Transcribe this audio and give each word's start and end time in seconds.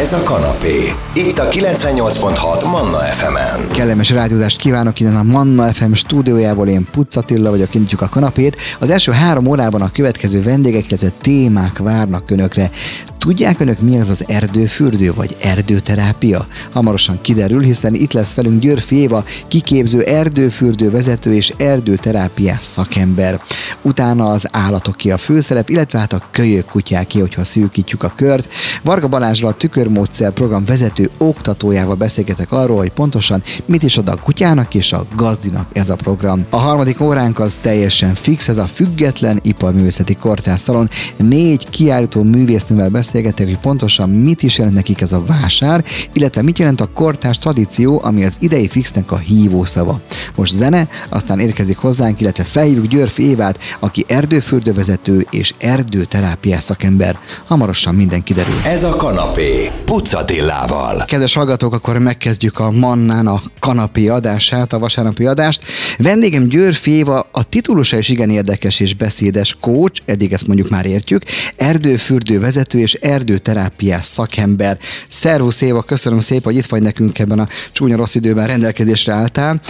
Ez 0.00 0.12
a 0.12 0.22
kanapé. 0.22 0.92
Itt 1.14 1.38
a 1.38 1.48
98.6 1.48 2.64
Manna 2.64 2.98
FM-en. 2.98 3.68
Kellemes 3.68 4.10
rádiózást 4.10 4.58
kívánok 4.58 5.00
innen 5.00 5.16
a 5.16 5.22
Manna 5.22 5.72
FM 5.72 5.92
stúdiójából, 5.92 6.68
én 6.68 6.86
Puc 6.92 7.16
Attila 7.16 7.50
vagyok, 7.50 7.74
indítjuk 7.74 8.00
a 8.00 8.08
kanapét. 8.08 8.56
Az 8.78 8.90
első 8.90 9.12
három 9.12 9.46
órában 9.46 9.80
a 9.80 9.92
következő 9.92 10.42
vendégek, 10.42 10.86
illetve 10.88 11.12
témák 11.20 11.78
várnak 11.78 12.30
önökre. 12.30 12.70
Tudják 13.20 13.60
önök 13.60 13.80
mi 13.80 13.98
az 13.98 14.10
az 14.10 14.24
erdőfürdő 14.28 15.12
vagy 15.14 15.36
erdőterápia? 15.40 16.46
Hamarosan 16.72 17.20
kiderül, 17.20 17.62
hiszen 17.62 17.94
itt 17.94 18.12
lesz 18.12 18.34
velünk 18.34 18.60
Györfi 18.60 18.96
Éva, 18.96 19.24
kiképző 19.48 20.02
erdőfürdő 20.02 20.90
vezető 20.90 21.34
és 21.34 21.52
erdőterápiás 21.56 22.64
szakember. 22.64 23.40
Utána 23.82 24.30
az 24.30 24.48
állatoké 24.50 25.10
a 25.10 25.18
főszerep, 25.18 25.68
illetve 25.68 25.98
hát 25.98 26.12
a 26.12 26.22
kölyök 26.30 26.64
kutyáké, 26.66 27.20
hogyha 27.20 27.44
szűkítjük 27.44 28.02
a 28.02 28.12
kört. 28.16 28.52
Varga 28.82 29.08
Balázsra 29.08 29.48
a 29.48 29.56
tükörmódszer 29.56 30.30
program 30.32 30.64
vezető 30.64 31.10
oktatójával 31.18 31.94
beszélgetek 31.94 32.52
arról, 32.52 32.76
hogy 32.76 32.92
pontosan 32.92 33.42
mit 33.64 33.82
is 33.82 33.96
ad 33.96 34.08
a 34.08 34.16
kutyának 34.16 34.74
és 34.74 34.92
a 34.92 35.06
gazdinak 35.16 35.68
ez 35.72 35.90
a 35.90 35.96
program. 35.96 36.44
A 36.50 36.56
harmadik 36.56 37.00
óránk 37.00 37.38
az 37.38 37.58
teljesen 37.60 38.14
fix, 38.14 38.48
ez 38.48 38.58
a 38.58 38.66
független 38.66 39.40
iparművészeti 39.42 40.14
kortárszalon. 40.14 40.90
Négy 41.16 41.68
kiállító 41.68 42.22
művésznővel 42.22 42.88
beszél 42.88 43.08
beszélgetek, 43.12 43.46
hogy 43.46 43.58
pontosan 43.58 44.10
mit 44.10 44.42
is 44.42 44.58
jelent 44.58 44.76
nekik 44.76 45.00
ez 45.00 45.12
a 45.12 45.24
vásár, 45.26 45.84
illetve 46.12 46.42
mit 46.42 46.58
jelent 46.58 46.80
a 46.80 46.88
kortárs 46.94 47.38
tradíció, 47.38 48.00
ami 48.04 48.24
az 48.24 48.36
idei 48.38 48.68
fixnek 48.68 49.12
a 49.12 49.16
hívószava. 49.16 50.00
Most 50.34 50.52
zene, 50.52 50.88
aztán 51.08 51.38
érkezik 51.38 51.76
hozzánk, 51.76 52.20
illetve 52.20 52.44
felhívjuk 52.44 52.86
Györfi 52.86 53.28
Évát, 53.28 53.58
aki 53.78 54.04
erdőfürdővezető 54.08 55.26
és 55.30 55.54
erdőterápiás 55.58 56.62
szakember. 56.62 57.18
Hamarosan 57.46 57.94
minden 57.94 58.22
kiderül. 58.22 58.54
Ez 58.64 58.82
a 58.82 58.96
kanapé. 58.96 59.70
Pucatillával. 59.84 61.04
Kedves 61.06 61.34
hallgatók, 61.34 61.74
akkor 61.74 61.98
megkezdjük 61.98 62.58
a 62.58 62.70
Mannán 62.70 63.26
a 63.26 63.40
kanapé 63.58 64.08
adását, 64.08 64.72
a 64.72 64.78
vasárnapi 64.78 65.26
adást. 65.26 65.62
Vendégem 65.98 66.48
Györfi 66.48 66.90
Éva, 66.90 67.28
a 67.32 67.42
titulusa 67.42 67.98
is 67.98 68.08
igen 68.08 68.30
érdekes 68.30 68.80
és 68.80 68.94
beszédes 68.94 69.56
coach, 69.60 70.00
eddig 70.04 70.32
ezt 70.32 70.46
mondjuk 70.46 70.68
már 70.68 70.86
értjük, 70.86 71.22
erdőfürdő 71.56 72.40
vezető 72.40 72.78
és 72.78 72.98
erdőterápiás 73.00 74.06
szakember. 74.06 74.78
Szervusz 75.08 75.60
Éva, 75.60 75.82
köszönöm 75.82 76.20
szépen, 76.20 76.52
hogy 76.52 76.56
itt 76.56 76.66
vagy 76.66 76.82
nekünk 76.82 77.18
ebben 77.18 77.38
a 77.38 77.48
csúnya 77.72 77.96
rossz 77.96 78.14
időben 78.14 78.46
rendelkezésre 78.46 79.12
álltál. 79.12 79.60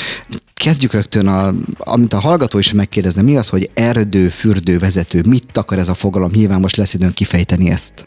Kezdjük 0.64 0.92
rögtön, 0.92 1.26
a, 1.26 1.50
amit 1.78 2.12
a 2.12 2.20
hallgató 2.20 2.58
is 2.58 2.72
megkérdezne, 2.72 3.22
mi 3.22 3.36
az, 3.36 3.48
hogy 3.48 3.70
erdőfürdő 3.74 4.78
vezető? 4.78 5.20
Mit 5.28 5.56
akar 5.56 5.78
ez 5.78 5.88
a 5.88 5.94
fogalom? 5.94 6.30
Nyilván 6.34 6.60
most 6.60 6.76
lesz 6.76 6.94
időn 6.94 7.12
kifejteni 7.14 7.70
ezt. 7.70 8.04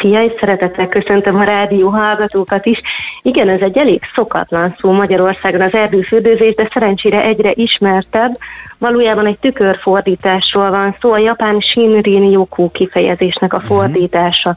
Szia, 0.00 0.22
és 0.22 0.32
szeretettel 0.40 0.88
köszöntöm 0.88 1.36
a 1.36 1.42
rádió 1.42 1.88
hallgatókat 1.88 2.66
is. 2.66 2.80
Igen, 3.22 3.48
ez 3.48 3.60
egy 3.60 3.76
elég 3.76 4.00
szokatlan 4.14 4.74
szó 4.78 4.92
Magyarországon 4.92 5.60
az 5.60 5.74
erdőfürdőzés, 5.74 6.54
de 6.54 6.70
szerencsére 6.72 7.22
egyre 7.24 7.52
ismertebb. 7.54 8.32
Valójában 8.78 9.26
egy 9.26 9.38
tükörfordításról 9.38 10.70
van 10.70 10.96
szó, 11.00 11.12
a 11.12 11.18
japán 11.18 11.60
Shinrin 11.60 12.24
Yoku 12.24 12.70
kifejezésnek 12.70 13.52
a 13.52 13.58
mhm. 13.58 13.66
fordítása. 13.66 14.56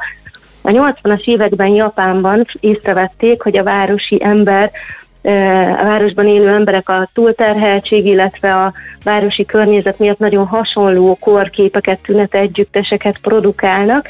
A 0.61 0.69
80-as 0.69 1.23
években 1.23 1.67
Japánban 1.67 2.45
észrevették, 2.59 3.41
hogy 3.41 3.58
a 3.58 3.63
városi 3.63 4.23
ember 4.23 4.72
a 5.26 5.84
városban 5.84 6.28
élő 6.28 6.48
emberek 6.48 6.90
a 6.90 7.09
túlterheltség, 7.14 8.06
illetve 8.06 8.56
a 8.56 8.73
városi 9.04 9.45
környezet 9.45 10.00
miatt 10.00 10.20
nagyon 10.20 10.45
hasonló 10.45 11.18
korképeket, 11.20 12.02
tünet 12.02 12.34
együtteseket 12.34 13.18
produkálnak, 13.18 14.08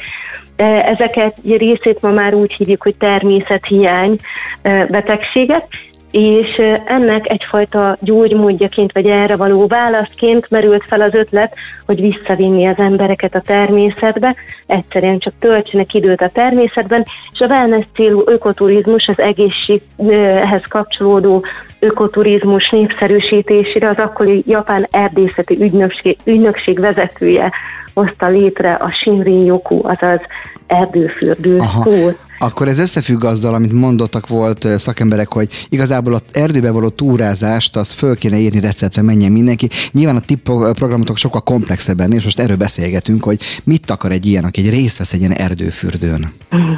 Ezeket 0.56 1.36
részét 1.44 2.00
ma 2.00 2.10
már 2.10 2.34
úgy 2.34 2.52
hívjuk, 2.52 2.82
hogy 2.82 2.96
természethiány 2.96 4.16
betegséget, 4.62 5.68
és 6.10 6.60
ennek 6.86 7.30
egyfajta 7.30 7.96
gyógymódjaként, 8.00 8.92
vagy 8.92 9.06
erre 9.06 9.36
való 9.36 9.66
válaszként 9.66 10.50
merült 10.50 10.84
fel 10.86 11.00
az 11.00 11.14
ötlet, 11.14 11.54
hogy 11.86 12.00
visszavinni 12.00 12.66
az 12.66 12.78
embereket 12.78 13.34
a 13.34 13.40
természetbe, 13.40 14.36
egyszerűen 14.66 15.18
csak 15.18 15.32
töltsenek 15.38 15.94
időt 15.94 16.20
a 16.20 16.28
természetben, 16.28 17.04
és 17.32 17.40
a 17.40 17.46
wellness 17.46 17.86
célú 17.94 18.22
ökoturizmus, 18.26 19.06
az 19.06 19.18
egészséghez 19.18 20.62
kapcsolódó 20.68 21.44
ökoturizmus 21.78 22.68
népszerűsítésére 22.68 23.88
az 23.88 23.98
akkori 23.98 24.42
japán 24.46 24.86
erdészeti 24.90 25.56
ügynökség, 25.60 26.16
ügynökség 26.24 26.80
vezetője 26.80 27.52
hozta 28.00 28.28
létre 28.28 28.74
a 28.74 28.90
Shinrin 28.90 29.42
Yoku, 29.42 29.80
azaz 29.82 30.20
erdőfürdő 30.66 31.58
szót. 31.84 32.18
Akkor 32.38 32.68
ez 32.68 32.78
összefügg 32.78 33.24
azzal, 33.24 33.54
amit 33.54 33.72
mondottak 33.72 34.26
volt 34.28 34.66
szakemberek, 34.78 35.32
hogy 35.32 35.48
igazából 35.68 36.14
az 36.14 36.22
erdőbe 36.32 36.70
való 36.70 36.88
túrázást 36.88 37.76
az 37.76 37.92
föl 37.92 38.16
kéne 38.16 38.38
írni 38.38 38.60
receptre, 38.60 39.02
menjen 39.02 39.32
mindenki. 39.32 39.68
Nyilván 39.92 40.16
a 40.16 40.20
tip 40.20 40.42
programotok 40.72 41.16
sokkal 41.16 41.40
komplexebben, 41.40 42.12
és 42.12 42.24
most 42.24 42.38
erről 42.38 42.56
beszélgetünk, 42.56 43.24
hogy 43.24 43.40
mit 43.64 43.90
akar 43.90 44.10
egy 44.10 44.26
ilyen, 44.26 44.44
aki 44.44 44.60
egy 44.60 44.70
részt 44.70 44.98
vesz 44.98 45.12
egy 45.12 45.20
ilyen 45.20 45.32
erdőfürdőn. 45.32 46.32
Mm. 46.56 46.72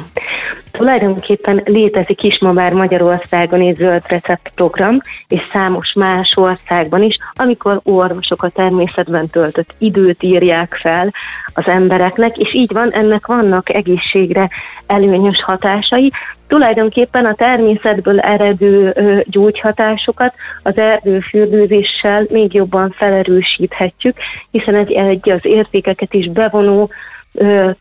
Tulajdonképpen 0.79 1.61
létezik 1.65 2.23
is 2.23 2.39
ma 2.39 2.51
már 2.51 2.73
Magyarországon 2.73 3.61
egy 3.61 3.75
zöld 3.75 4.03
recept 4.07 4.51
program, 4.55 5.01
és 5.27 5.41
számos 5.53 5.93
más 5.93 6.37
országban 6.37 7.03
is, 7.03 7.17
amikor 7.33 7.79
orvosok 7.83 8.43
a 8.43 8.49
természetben 8.49 9.29
töltött 9.29 9.73
időt 9.77 10.23
írják 10.23 10.77
fel 10.81 11.13
az 11.53 11.67
embereknek, 11.67 12.37
és 12.37 12.53
így 12.53 12.73
van, 12.73 12.91
ennek 12.91 13.27
vannak 13.27 13.73
egészségre 13.73 14.49
előnyös 14.87 15.43
hatásai. 15.43 16.11
Tulajdonképpen 16.47 17.25
a 17.25 17.35
természetből 17.35 18.19
eredő 18.19 18.93
gyógyhatásokat 19.25 20.33
az 20.63 20.77
erdőfürdőzéssel 20.77 22.25
még 22.29 22.53
jobban 22.53 22.95
felerősíthetjük, 22.97 24.15
hiszen 24.51 24.75
ez 24.75 24.87
egy 24.87 25.29
az 25.29 25.45
értékeket 25.45 26.13
is 26.13 26.29
bevonó 26.29 26.89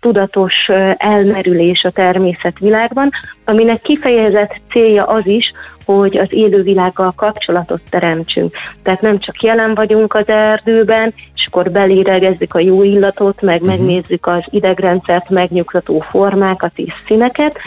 tudatos 0.00 0.54
elmerülés 0.96 1.84
a 1.84 1.90
természetvilágban, 1.90 3.10
aminek 3.44 3.80
kifejezett 3.80 4.60
célja 4.70 5.02
az 5.02 5.26
is, 5.26 5.52
hogy 5.84 6.16
az 6.16 6.28
élővilággal 6.30 7.12
kapcsolatot 7.16 7.80
teremtsünk. 7.90 8.54
Tehát 8.82 9.00
nem 9.00 9.18
csak 9.18 9.42
jelen 9.42 9.74
vagyunk 9.74 10.14
az 10.14 10.28
erdőben, 10.28 11.14
és 11.34 11.46
akkor 11.46 11.70
beléregezzük 11.70 12.54
a 12.54 12.58
jó 12.58 12.82
illatot, 12.82 13.42
meg 13.42 13.60
uh-huh. 13.60 13.76
megnézzük 13.76 14.26
az 14.26 14.44
idegrendszert 14.50 15.30
megnyugtató 15.30 16.04
formákat 16.08 16.72
és 16.74 16.92
színeket, 17.06 17.58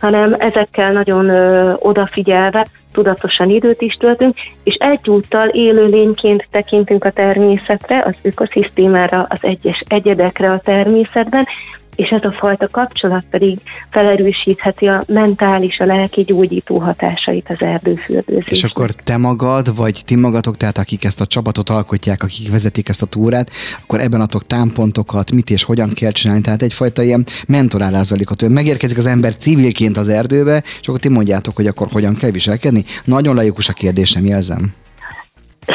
hanem 0.00 0.34
ezekkel 0.38 0.92
nagyon 0.92 1.28
ö, 1.28 1.72
odafigyelve 1.78 2.66
tudatosan 2.92 3.50
időt 3.50 3.82
is 3.82 3.94
töltünk, 3.94 4.36
és 4.62 4.74
egyúttal 4.74 5.48
élőlényként 5.48 6.46
tekintünk 6.50 7.04
a 7.04 7.10
természetre, 7.10 8.02
az 8.02 8.14
ökoszisztémára, 8.22 9.26
az 9.28 9.38
egyes 9.40 9.82
egyedekre 9.86 10.50
a 10.50 10.60
természetben, 10.60 11.46
és 12.00 12.08
ez 12.08 12.24
a 12.24 12.32
fajta 12.32 12.68
kapcsolat 12.68 13.24
pedig 13.30 13.58
felerősítheti 13.90 14.86
a 14.86 15.02
mentális, 15.06 15.78
a 15.78 15.84
lelki 15.84 16.22
gyógyító 16.22 16.78
hatásait 16.78 17.46
az 17.48 17.56
erdőfürdőzésnek. 17.60 18.50
És 18.50 18.64
akkor 18.64 18.90
te 18.90 19.16
magad, 19.16 19.76
vagy 19.76 20.02
ti 20.04 20.16
magatok, 20.16 20.56
tehát 20.56 20.78
akik 20.78 21.04
ezt 21.04 21.20
a 21.20 21.26
csapatot 21.26 21.70
alkotják, 21.70 22.22
akik 22.22 22.50
vezetik 22.50 22.88
ezt 22.88 23.02
a 23.02 23.06
túrát, 23.06 23.50
akkor 23.82 24.00
ebben 24.00 24.20
adtok 24.20 24.46
támpontokat, 24.46 25.32
mit 25.32 25.50
és 25.50 25.62
hogyan 25.62 25.92
kell 25.92 26.10
csinálni, 26.10 26.42
tehát 26.42 26.62
egyfajta 26.62 27.02
ilyen 27.02 27.24
mentorálázalékot. 27.46 28.48
Megérkezik 28.48 28.98
az 28.98 29.06
ember 29.06 29.36
civilként 29.36 29.96
az 29.96 30.08
erdőbe, 30.08 30.62
és 30.80 30.88
akkor 30.88 31.00
ti 31.00 31.08
mondjátok, 31.08 31.56
hogy 31.56 31.66
akkor 31.66 31.88
hogyan 31.92 32.14
kell 32.14 32.30
viselkedni. 32.30 32.84
Nagyon 33.04 33.34
laikus 33.34 33.68
a 33.68 33.72
kérdésem, 33.72 34.24
jelzem. 34.24 34.74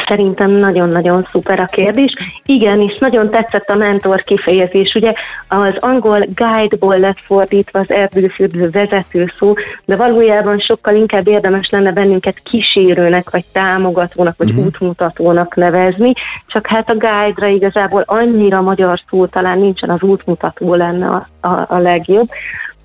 Szerintem 0.06 0.50
nagyon-nagyon 0.50 1.28
szuper 1.32 1.60
a 1.60 1.64
kérdés. 1.64 2.14
Igen, 2.44 2.80
és 2.80 2.98
nagyon 2.98 3.30
tetszett 3.30 3.68
a 3.68 3.74
mentor 3.74 4.22
kifejezés. 4.22 4.94
Ugye 4.94 5.12
az 5.48 5.74
angol 5.78 6.26
guide-ból 6.34 6.98
lett 6.98 7.20
fordítva 7.20 7.78
az 7.78 7.90
erdőfürdő 7.90 8.70
vezető 8.70 9.32
szó, 9.38 9.54
de 9.84 9.96
valójában 9.96 10.58
sokkal 10.58 10.94
inkább 10.94 11.28
érdemes 11.28 11.68
lenne 11.70 11.92
bennünket 11.92 12.38
kísérőnek, 12.42 13.30
vagy 13.30 13.44
támogatónak, 13.52 14.34
vagy 14.36 14.48
uh-huh. 14.48 14.64
útmutatónak 14.66 15.54
nevezni. 15.54 16.12
Csak 16.46 16.66
hát 16.66 16.90
a 16.90 16.94
guide-ra 16.94 17.46
igazából 17.46 18.02
annyira 18.06 18.60
magyar 18.60 19.00
szó 19.10 19.26
talán 19.26 19.58
nincsen, 19.58 19.90
az 19.90 20.02
útmutató 20.02 20.74
lenne 20.74 21.06
a, 21.06 21.48
a, 21.48 21.66
a 21.68 21.78
legjobb. 21.78 22.28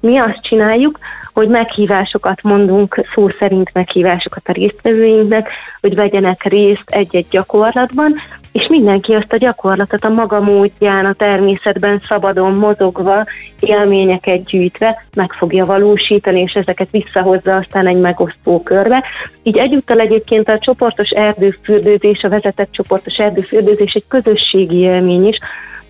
Mi 0.02 0.18
azt 0.18 0.42
csináljuk, 0.42 0.98
hogy 1.34 1.48
meghívásokat 1.48 2.42
mondunk, 2.42 3.08
szó 3.14 3.30
szerint 3.30 3.70
meghívásokat 3.74 4.48
a 4.48 4.52
résztvevőinknek, 4.52 5.50
hogy 5.82 5.96
vegyenek 5.96 6.44
részt 6.44 6.84
egy-egy 6.86 7.28
gyakorlatban, 7.30 8.16
és 8.52 8.68
mindenki 8.70 9.14
azt 9.14 9.34
a 9.34 9.38
gyakorlatot 9.38 10.04
a 10.04 10.10
maga 10.10 10.40
módján, 10.40 11.06
a 11.06 11.14
természetben 11.14 12.02
szabadon 12.08 12.52
mozogva, 12.52 13.26
élményeket 13.60 14.44
gyűjtve 14.44 15.04
meg 15.16 15.32
fogja 15.32 15.66
valósítani, 15.66 16.42
és 16.42 16.54
ezeket 16.54 16.88
visszahozza 16.92 17.56
aztán 17.56 17.88
egy 17.88 18.00
megosztó 18.00 18.64
körbe. 18.64 19.04
Így 19.44 19.58
egyúttal 19.58 20.00
egyébként 20.00 20.50
a 20.50 20.60
csoportos 20.60 21.10
erdőfürdőzés, 21.10 22.24
a 22.24 22.30
vezetett 22.30 22.72
csoportos 22.72 23.18
erdőfürdőzés 23.18 23.94
egy 23.94 24.06
közösségi 24.08 24.78
élmény 24.78 25.28
is, 25.28 25.38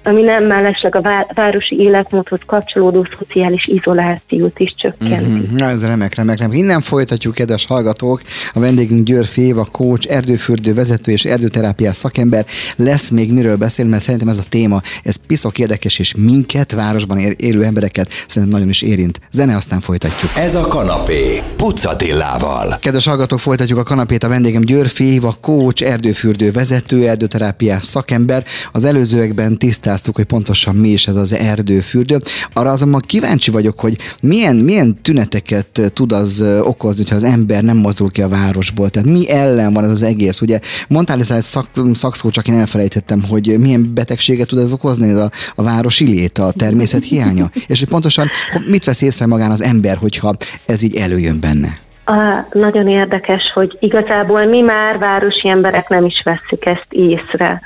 ami 0.04 0.22
nem 0.22 0.44
mellesleg 0.44 0.96
a 0.96 1.26
városi 1.34 1.76
életmódhoz 1.76 2.40
kapcsolódó 2.46 3.08
szociális 3.18 3.66
izolációt 3.68 4.60
is 4.60 4.76
csökkenti. 4.78 5.40
Uh-huh. 5.40 5.58
Na, 5.58 5.70
ez 5.70 5.86
remek, 5.86 6.16
remek, 6.16 6.40
remek. 6.40 6.58
Innen 6.58 6.82
folytatjuk, 6.82 7.34
kedves 7.34 7.66
hallgatók. 7.66 8.22
A 8.54 8.60
vendégünk 8.60 9.06
Győr 9.06 9.26
Féva, 9.26 9.68
coach, 9.72 10.12
erdőfürdő 10.16 10.74
vezető 10.74 11.12
és 11.12 11.24
erdőterápiás 11.24 11.98
szakember. 11.98 12.46
Lesz 12.76 13.10
még 13.10 13.34
miről 13.34 13.56
beszél, 13.56 13.86
mert 13.86 14.02
szerintem 14.02 14.30
ez 14.30 14.38
a 14.38 14.44
téma, 14.50 14.82
ez 15.04 15.16
piszok 15.28 15.60
érdekes, 15.60 16.00
és 16.00 16.14
minket, 16.18 16.72
városban 16.72 17.18
élő 17.38 17.64
embereket 17.64 18.10
szerintem 18.28 18.58
nagyon 18.58 18.70
is 18.70 18.82
érint. 18.82 19.20
Zene, 19.32 19.56
aztán 19.56 19.80
folytatjuk. 19.80 20.32
Ez 20.36 20.56
a 20.56 20.68
kanapé, 20.68 21.42
Pucatillával. 21.56 22.78
Kedves 22.80 23.06
hallgatók, 23.06 23.40
folytatjuk 23.40 23.80
a 23.80 23.84
kanapét. 23.84 24.24
A 24.24 24.28
vendégem 24.28 24.62
Győr 24.62 24.88
Féva, 24.88 25.36
coach, 25.42 25.84
erdőfürdő 25.84 26.52
vezető, 26.52 27.08
erdőterápiás 27.08 27.84
szakember. 27.84 28.44
Az 28.72 28.84
előzőekben 28.84 29.58
tisztáztuk, 29.92 30.16
hogy 30.16 30.26
pontosan 30.26 30.76
mi 30.76 30.90
is 30.90 31.08
ez 31.08 31.16
az 31.16 31.34
erdőfürdő. 31.34 32.18
Arra 32.54 32.72
azonban 32.72 33.02
kíváncsi 33.06 33.52
vagyok, 33.52 33.80
hogy 33.80 33.98
milyen, 34.22 34.56
milyen 34.56 34.96
tüneteket 35.02 35.92
tud 35.94 36.12
az 36.12 36.44
okozni, 36.64 37.04
hogyha 37.04 37.16
az 37.16 37.24
ember 37.24 37.64
nem 37.64 37.78
mozdul 37.78 38.10
ki 38.12 38.22
a 38.22 38.28
városból. 38.28 38.90
Tehát 38.90 39.10
mi 39.10 39.30
ellen 39.30 39.74
van 39.74 39.84
ez 39.84 39.90
az 39.90 40.02
egész? 40.02 40.42
Ugye 40.42 40.60
mondtál 40.88 41.20
ezt 41.20 41.32
egy 41.32 41.42
szak, 41.42 41.66
szakszó, 41.94 42.30
csak 42.30 42.48
én 42.48 42.56
elfelejtettem, 42.56 43.24
hogy 43.30 43.60
milyen 43.60 43.94
betegséget 43.94 44.48
tud 44.48 44.60
ez 44.60 44.72
okozni, 44.72 45.10
ez 45.10 45.18
a, 45.18 45.32
a 45.56 45.64
városi 45.64 46.06
lét, 46.06 46.38
a 46.38 46.52
természet 46.52 47.04
hiánya. 47.04 47.50
És 47.68 47.80
hogy 47.80 47.90
pontosan 47.90 48.30
mit 48.68 48.84
vesz 48.84 49.02
észre 49.02 49.26
magán 49.26 49.52
az 49.52 49.62
ember, 49.62 49.98
hogyha 49.98 50.36
ez 50.66 50.82
így 50.82 50.96
előjön 50.96 51.40
benne? 51.40 51.70
A, 52.06 52.48
nagyon 52.52 52.88
érdekes, 52.88 53.52
hogy 53.54 53.78
igazából 53.80 54.46
mi 54.46 54.62
már 54.62 54.98
városi 54.98 55.50
emberek 55.50 55.90
nem 55.90 56.06
is 56.06 56.22
vesszük 56.24 56.66
ezt 56.66 56.88
észre. 56.90 57.62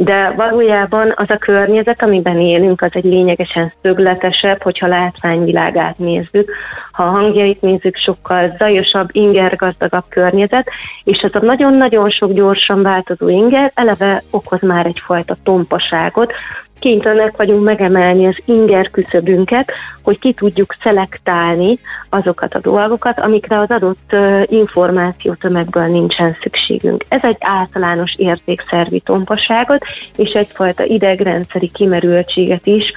De 0.00 0.32
valójában 0.36 1.12
az 1.16 1.30
a 1.30 1.36
környezet, 1.36 2.02
amiben 2.02 2.40
élünk, 2.40 2.82
az 2.82 2.90
egy 2.92 3.04
lényegesen 3.04 3.72
szögletesebb, 3.82 4.62
hogyha 4.62 4.86
látványvilágát 4.86 5.98
nézzük. 5.98 6.52
Ha 6.92 7.02
a 7.02 7.10
hangjait 7.10 7.60
nézzük, 7.60 7.96
sokkal 7.96 8.54
zajosabb, 8.58 9.08
ingergazdagabb 9.12 10.04
környezet, 10.08 10.68
és 11.04 11.18
ez 11.18 11.42
a 11.42 11.44
nagyon-nagyon 11.44 12.10
sok 12.10 12.32
gyorsan 12.32 12.82
változó 12.82 13.28
inger 13.28 13.70
eleve 13.74 14.22
okoz 14.30 14.60
már 14.60 14.86
egyfajta 14.86 15.36
tompaságot, 15.42 16.32
kénytelenek 16.78 17.36
vagyunk 17.36 17.64
megemelni 17.64 18.26
az 18.26 18.36
inger 18.44 18.90
küszöbünket, 18.90 19.72
hogy 20.02 20.18
ki 20.18 20.32
tudjuk 20.32 20.76
szelektálni 20.82 21.78
azokat 22.08 22.54
a 22.54 22.60
dolgokat, 22.60 23.20
amikre 23.20 23.58
az 23.58 23.70
adott 23.70 24.16
információtömegből 24.44 25.86
nincsen 25.86 26.36
szükségünk. 26.42 27.04
Ez 27.08 27.20
egy 27.22 27.36
általános 27.40 28.14
értékszervi 28.16 29.00
tompaságot, 29.00 29.84
és 30.16 30.32
egyfajta 30.32 30.84
idegrendszeri 30.84 31.70
kimerültséget 31.70 32.66
is 32.66 32.92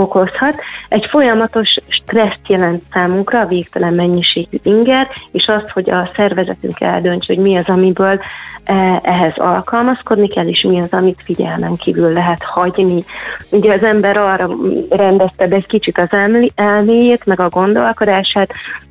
okozhat. 0.00 0.60
Egy 0.88 1.06
folyamatos 1.10 1.76
stresszt 1.88 2.48
jelent 2.48 2.82
számunkra 2.92 3.40
a 3.40 3.46
végtelen 3.46 3.94
mennyiségű 3.94 4.58
inger, 4.62 5.08
és 5.32 5.46
az, 5.46 5.70
hogy 5.70 5.90
a 5.90 6.10
szervezetünk 6.16 6.80
eldöntse, 6.80 7.34
hogy 7.34 7.42
mi 7.42 7.56
az, 7.56 7.66
amiből 7.66 8.20
e, 8.64 9.00
ehhez 9.02 9.36
alkalmazkodni 9.36 10.28
kell, 10.28 10.46
és 10.46 10.62
mi 10.62 10.80
az, 10.80 10.90
amit 10.90 11.22
figyelmen 11.24 11.76
kívül 11.76 12.12
lehet 12.12 12.42
hagyni. 12.42 13.02
Ugye 13.50 13.72
az 13.72 13.82
ember 13.82 14.16
arra 14.16 14.50
rendezte 14.90 15.46
be 15.46 15.56
egy 15.56 15.66
kicsit 15.66 15.98
az 15.98 16.18
elméjét, 16.54 17.24
meg 17.24 17.40
a 17.40 17.48
gondolkodását, 17.48 18.50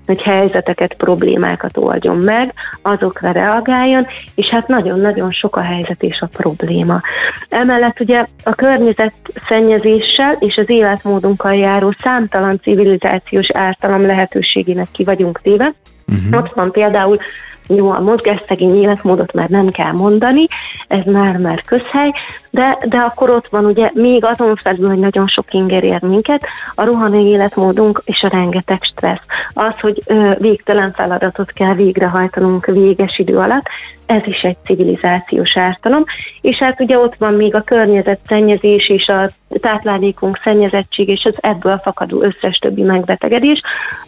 hogy 0.10 0.22
helyzeteket, 0.22 0.96
problémákat 0.96 1.78
oldjon 1.78 2.18
meg, 2.18 2.54
azokra 2.82 3.32
reagáljon, 3.32 4.08
és 4.36 4.48
hát 4.48 4.68
nagyon-nagyon 4.68 5.30
sok 5.30 5.56
a 5.56 5.62
helyzet 5.62 6.04
és 6.04 6.20
a 6.20 6.26
probléma. 6.26 7.02
Emellett 7.50 8.00
ugye 8.00 8.26
a 8.44 8.56
környezet 8.56 9.14
szennyezéssel 9.48 10.36
és 10.40 10.56
az 10.56 10.70
életmódunkkal 11.00 11.54
járó 11.54 11.96
számtalan 12.02 12.60
civilizációs 12.64 13.48
ártalom 13.54 14.02
lehetőségének 14.02 14.88
ki 14.92 15.04
vagyunk 15.04 15.42
téve. 15.42 15.74
Uh-huh. 16.08 16.44
Ott 16.44 16.54
van 16.54 16.72
például 16.72 17.18
jó, 17.76 17.92
a 17.92 18.00
mozgásszegény 18.00 18.82
életmódot 18.82 19.34
már 19.34 19.48
nem 19.48 19.70
kell 19.70 19.92
mondani, 19.92 20.46
ez 20.88 21.04
már-már 21.06 21.62
közhely, 21.62 22.12
de, 22.50 22.78
de 22.88 22.98
akkor 22.98 23.30
ott 23.30 23.48
van 23.50 23.66
ugye 23.66 23.92
még 23.94 24.26
azon 24.26 24.56
felül, 24.56 24.88
hogy 24.88 24.98
nagyon 24.98 25.28
sok 25.28 25.54
inger 25.54 25.84
ér 25.84 26.02
minket, 26.02 26.46
a 26.76 26.84
rohanó 26.84 27.20
életmódunk 27.20 28.02
és 28.06 28.22
a 28.22 28.28
rengeteg 28.28 28.84
stressz. 28.84 29.26
Az, 29.54 29.80
hogy 29.80 30.02
ö, 30.06 30.34
végtelen 30.38 30.94
feladatot 30.94 31.52
kell 31.52 31.74
végrehajtanunk 31.74 32.66
véges 32.66 33.18
idő 33.18 33.36
alatt, 33.36 33.66
ez 34.10 34.22
is 34.26 34.42
egy 34.42 34.58
civilizációs 34.66 35.58
ártalom, 35.58 36.04
és 36.42 36.58
hát 36.58 36.80
ugye 36.80 37.00
ott 37.00 37.16
van 37.18 37.34
még 37.34 37.56
a 37.56 37.62
környezetszennyezés 37.62 38.90
és 38.90 39.08
a 39.08 39.30
táplálékunk 39.50 40.40
szennyezettség 40.44 41.08
és 41.08 41.24
az 41.24 41.38
ebből 41.42 41.78
fakadó 41.84 42.22
összes 42.22 42.58
többi 42.58 42.82
megbetegedés. 42.82 43.62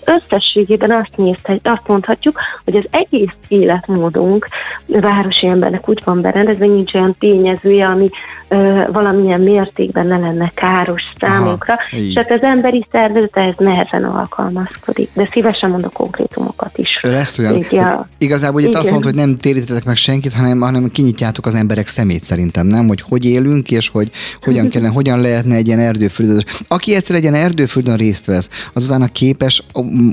Összességében 0.05 0.91
azt, 0.91 1.17
nézhet, 1.17 1.67
azt 1.67 1.87
mondhatjuk, 1.87 2.39
hogy 2.65 2.75
az 2.75 2.87
egész 2.91 3.35
életmódunk 3.51 4.47
városi 4.87 5.47
embernek 5.47 5.89
úgy 5.89 6.01
van 6.05 6.21
berendezve, 6.21 6.65
nincs 6.65 6.93
olyan 6.93 7.15
tényezője, 7.19 7.87
ami 7.87 8.09
ö, 8.47 8.83
valamilyen 8.91 9.41
mértékben 9.41 10.07
ne 10.07 10.17
lenne 10.17 10.51
káros 10.55 11.03
számunkra, 11.19 11.73
Aha, 11.73 11.97
és 11.97 12.13
hát 12.13 12.31
az 12.31 12.41
emberi 12.41 12.87
szervezet 12.91 13.37
ez 13.37 13.53
nehezen 13.57 14.03
alkalmazkodik, 14.03 15.09
de 15.13 15.29
szívesen 15.31 15.69
mondok 15.69 15.93
konkrétumokat 15.93 16.77
is. 16.77 16.99
Lesz 17.01 17.37
olyan. 17.37 17.55
Így, 17.55 17.67
ja. 17.69 18.07
Igazából 18.17 18.61
ugye 18.61 18.77
azt 18.77 18.91
mondod, 18.91 19.09
hogy 19.09 19.19
nem 19.19 19.37
térítetek 19.37 19.85
meg 19.85 19.95
senkit, 19.95 20.33
hanem, 20.33 20.59
hanem 20.59 20.89
kinyitjátok 20.93 21.45
az 21.45 21.55
emberek 21.55 21.87
szemét 21.87 22.23
szerintem, 22.23 22.67
nem? 22.67 22.87
Hogy 22.87 23.01
hogy 23.01 23.25
élünk, 23.25 23.71
és 23.71 23.89
hogy 23.89 24.09
hogyan 24.41 24.69
kellene, 24.69 24.93
hogyan 24.93 25.21
lehetne 25.21 25.55
egy 25.55 25.67
ilyen 25.67 25.79
erdőfürdő. 25.79 26.39
Aki 26.67 26.95
egyszer 26.95 27.15
egy 27.15 27.21
ilyen 27.21 27.33
erdőfürdőn 27.33 27.97
részt 27.97 28.25
vesz, 28.25 28.69
az 28.73 28.83
utána 28.83 29.07
képes, 29.07 29.63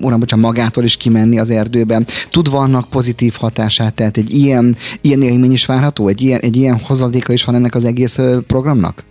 uram, 0.00 0.19
bocsánat, 0.19 0.44
magától 0.44 0.84
is 0.84 0.96
kimenni 0.96 1.38
az 1.38 1.50
erdőben, 1.50 2.06
tud 2.31 2.50
vannak 2.50 2.88
pozitív 3.29 3.37
hatását, 3.41 3.95
tehát 3.95 4.17
egy 4.17 4.31
ilyen, 4.31 4.77
ilyen 5.01 5.23
élmény 5.23 5.53
is 5.53 5.67
várható, 5.67 6.09
egy 6.09 6.21
ilyen, 6.21 6.41
egy 6.43 6.57
ilyen 6.57 6.77
hozadéka 6.87 7.33
is 7.33 7.45
van 7.45 7.55
ennek 7.55 7.75
az 7.75 7.85
egész 7.85 8.19
programnak? 8.47 9.05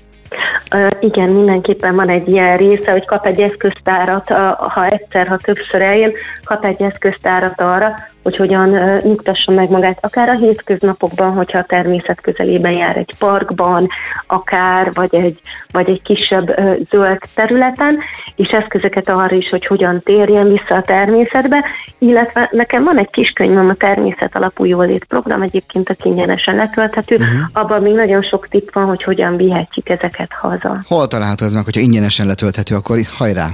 Igen, 0.99 1.29
mindenképpen 1.29 1.95
van 1.95 2.09
egy 2.09 2.27
ilyen 2.27 2.57
része, 2.57 2.91
hogy 2.91 3.05
kap 3.05 3.25
egy 3.25 3.39
eszköztárat, 3.39 4.27
ha 4.57 4.85
egyszer, 4.85 5.27
ha 5.27 5.37
többször 5.37 5.81
eljön, 5.81 6.11
kap 6.43 6.65
egy 6.65 6.81
eszköztárat 6.81 7.61
arra, 7.61 7.93
hogy 8.27 8.35
hogyan 8.35 8.99
nyugtassa 9.03 9.51
meg 9.51 9.69
magát, 9.69 9.97
akár 10.01 10.29
a 10.29 10.35
hétköznapokban, 10.35 11.33
hogyha 11.33 11.57
a 11.57 11.63
természet 11.63 12.21
közelében 12.21 12.71
jár 12.71 12.97
egy 12.97 13.13
parkban, 13.19 13.87
akár, 14.27 14.93
vagy 14.93 15.15
egy, 15.15 15.39
vagy 15.71 15.89
egy 15.89 16.01
kisebb 16.01 16.55
zöld 16.89 17.19
területen, 17.35 17.99
és 18.35 18.49
eszközöket 18.49 19.09
arra 19.09 19.35
is, 19.35 19.49
hogy 19.49 19.65
hogyan 19.65 20.01
térjen 20.03 20.47
vissza 20.47 20.75
a 20.75 20.81
természetbe, 20.81 21.65
illetve 21.97 22.49
nekem 22.51 22.83
van 22.83 22.97
egy 22.97 23.09
kis 23.09 23.29
könyvem, 23.29 23.69
a 23.69 23.73
természet 23.73 24.35
alapú 24.35 24.65
jólét 24.65 25.05
program, 25.05 25.41
egyébként 25.41 25.89
a 25.89 25.95
ingyenesen 26.03 26.55
letölthető, 26.55 27.15
uh-huh. 27.15 27.37
abban 27.53 27.81
még 27.81 27.93
nagyon 27.93 28.23
sok 28.23 28.47
tipp 28.47 28.73
van, 28.73 28.85
hogy 28.85 29.03
hogyan 29.03 29.35
vihetjük 29.35 29.89
ezeket 29.89 30.31
haza. 30.31 30.79
Hol 30.87 31.07
található 31.07 31.45
ez 31.45 31.53
meg, 31.53 31.63
hogyha 31.63 31.81
ingyenesen 31.81 32.27
letölthető, 32.27 32.75
akkor 32.75 32.97
hajrá, 33.17 33.47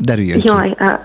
derüljön 0.00 0.40
Jaj, 0.44 0.74
ki. 0.74 0.82
A, 0.82 1.00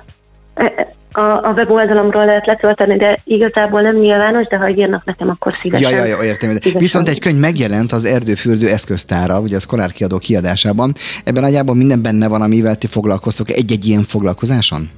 a, 1.20 1.50
a 1.50 1.54
weboldalamról 1.56 2.26
lehet 2.26 2.46
letölteni, 2.46 2.98
de 2.98 3.20
igazából 3.24 3.82
nem 3.82 3.96
nyilvános, 3.96 4.48
de 4.48 4.58
ha 4.58 4.70
írnak 4.70 5.06
nekem, 5.06 5.30
akkor 5.30 5.54
szívesen. 5.54 5.92
Ja, 5.92 5.98
ja, 5.98 6.06
ja 6.06 6.24
értem. 6.24 6.50
Szívesen. 6.50 6.80
Viszont 6.82 7.08
egy 7.08 7.20
könyv 7.20 7.40
megjelent 7.40 7.92
az 7.92 8.06
Erdőfürdő 8.06 8.70
eszköztára, 8.70 9.40
ugye 9.40 9.56
az 9.56 9.66
Kolár 9.66 9.92
kiadó 9.92 10.18
kiadásában. 10.18 10.94
Ebben 11.24 11.44
nagyjából 11.44 11.76
minden 11.76 12.02
benne 12.02 12.28
van, 12.28 12.42
amivel 12.42 12.76
ti 12.76 12.88
foglalkoztok 12.88 13.50
egy-egy 13.50 13.86
ilyen 13.86 14.04
foglalkozáson? 14.04 14.90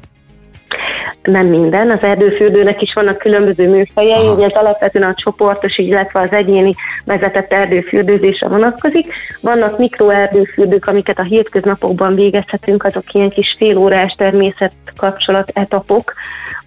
Nem 1.24 1.48
minden, 1.48 1.91
az 1.91 2.01
erdőfürdőnek 2.01 2.81
is 2.81 2.93
vannak 2.93 3.17
különböző 3.17 3.70
műfajai, 3.70 4.27
ugye 4.27 4.46
ez 4.46 4.55
alapvetően 4.55 5.10
a 5.10 5.13
csoportos, 5.13 5.77
illetve 5.77 6.20
az 6.20 6.31
egyéni 6.31 6.74
vezetett 7.05 7.53
erdőfürdőzésre 7.53 8.48
vonatkozik. 8.48 9.13
Vannak 9.41 9.77
mikroerdőfürdők, 9.77 10.86
amiket 10.88 11.20
a 11.20 11.24
hétköznapokban 11.24 12.13
végezhetünk, 12.13 12.84
azok 12.84 13.13
ilyen 13.13 13.29
kis 13.29 13.55
félórás 13.58 14.13
természet 14.17 14.74
kapcsolat 14.96 15.51
etapok, 15.53 16.13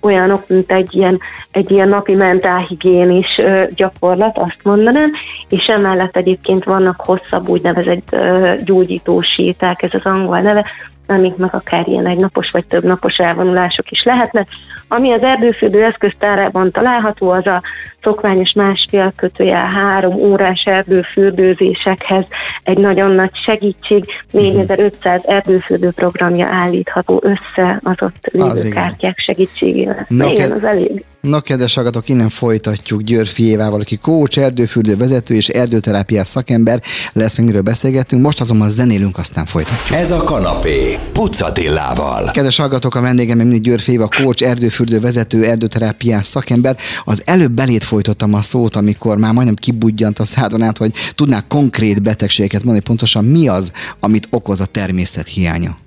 olyanok, 0.01 0.49
mint 0.49 0.73
egy 0.73 0.95
ilyen, 0.95 1.21
egy 1.51 1.71
ilyen 1.71 1.89
napi 1.89 2.15
mentálhigiénis 2.15 3.41
gyakorlat, 3.75 4.39
azt 4.39 4.59
mondanám, 4.63 5.13
és 5.49 5.67
emellett 5.67 6.17
egyébként 6.17 6.65
vannak 6.65 7.01
hosszabb 7.01 7.49
úgynevezett 7.49 8.17
gyógyító 8.65 9.21
séták, 9.21 9.83
ez 9.83 9.91
az 9.93 10.05
angol 10.05 10.39
neve, 10.39 10.65
amik 11.07 11.37
meg 11.37 11.55
akár 11.55 11.89
ilyen 11.89 12.07
egy 12.07 12.19
napos 12.19 12.51
vagy 12.51 12.67
több 12.67 12.85
napos 12.85 13.17
elvonulások 13.17 13.91
is 13.91 14.03
lehetnek. 14.03 14.49
Ami 14.89 15.13
az 15.13 15.23
erdőfürdő 15.23 15.85
eszköztárában 15.85 16.71
található, 16.71 17.31
az 17.31 17.47
a 17.47 17.63
szokványos 18.03 18.53
másfél 18.53 19.13
kötője 19.17 19.57
három 19.57 20.15
órás 20.15 20.63
erdőfürdőzésekhez 20.65 22.27
egy 22.63 22.79
nagyon 22.79 23.11
nagy 23.11 23.31
segítség, 23.45 24.05
4500 24.31 25.23
erdőfürdő 25.27 25.91
programja 25.91 26.47
állítható 26.47 27.23
össze 27.23 27.81
az 27.83 27.97
ott 27.99 28.29
lévő 28.33 28.69
kártyák 28.69 29.19
segítségével. 29.19 30.07
No, 30.09 30.29
igen, 30.29 30.53
az 30.53 30.65
elég. 30.65 31.05
Na, 31.25 31.41
kedves 31.41 31.75
hallgatók, 31.75 32.09
innen 32.09 32.29
folytatjuk 32.29 33.01
Győr 33.01 33.27
Fiévával, 33.27 33.81
aki 33.81 33.97
kócs, 33.97 34.39
erdőfürdő 34.39 34.97
vezető 34.97 35.35
és 35.35 35.49
erdőterápiás 35.49 36.29
szakember. 36.29 36.83
Lesz 37.13 37.37
még 37.37 37.47
miről 37.47 37.63
beszélgetünk, 37.63 38.23
most 38.23 38.41
azonban 38.41 38.69
zenélünk, 38.69 39.19
aztán 39.19 39.47
folytatjuk. 39.47 39.99
Ez 39.99 40.11
a 40.11 40.17
kanapé, 40.17 40.99
Pucatillával. 41.13 42.31
Kedves 42.31 42.57
hallgatók, 42.57 42.95
a 42.95 43.01
vendégem 43.01 43.37
még 43.37 43.47
mindig 43.47 43.63
Győr 43.63 43.81
Féva, 43.81 44.09
kócs, 44.23 44.43
erdőfürdő 44.43 45.01
vezető, 45.01 45.45
erdőterápiás 45.45 46.27
szakember. 46.27 46.77
Az 47.05 47.23
előbb 47.25 47.53
belét 47.53 47.85
folytottam 47.85 48.35
a 48.35 48.43
szót, 48.43 48.77
amikor 48.77 49.17
már 49.17 49.33
majdnem 49.33 49.55
kibudjant 49.55 50.19
a 50.19 50.25
szádon 50.25 50.63
át, 50.63 50.79
hogy 50.79 50.93
tudnák 51.15 51.47
konkrét 51.47 52.03
betegségeket 52.03 52.65
mondani, 52.65 52.85
pontosan 52.85 53.25
mi 53.25 53.49
az, 53.49 53.73
amit 54.01 54.29
okoz 54.31 54.61
a 54.61 54.67
természet 54.67 55.29
hiánya 55.29 55.83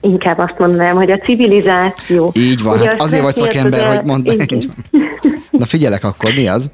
inkább 0.00 0.38
azt 0.38 0.58
mondanám, 0.58 0.96
hogy 0.96 1.10
a 1.10 1.18
civilizáció. 1.18 2.32
Így 2.34 2.62
van, 2.62 2.78
hát 2.78 3.00
azért 3.00 3.22
vagy 3.22 3.34
szakember, 3.34 3.96
hogy 3.96 4.04
mondd. 4.04 4.30
Na 5.50 5.66
figyelek 5.66 6.04
akkor, 6.04 6.32
mi 6.32 6.48
az? 6.48 6.70